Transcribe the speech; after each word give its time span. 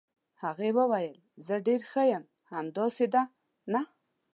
هغې 0.43 0.69
وویل: 0.77 1.15
زه 1.45 1.55
ډېره 1.67 1.85
ښه 1.91 2.03
یم، 2.11 2.23
همداسې 2.53 3.05
ده، 3.13 3.21
نه؟ 3.73 3.81